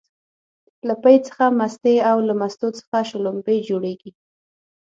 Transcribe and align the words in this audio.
له 0.87 0.93
پی 1.03 1.15
څخه 1.27 1.45
مستې 1.59 1.95
او 2.09 2.17
له 2.27 2.33
مستو 2.39 2.67
څخه 2.79 2.97
شلومبې 3.09 3.57
جوړيږي 3.67 4.11